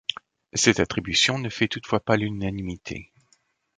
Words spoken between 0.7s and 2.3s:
attribution ne fait toutefois pas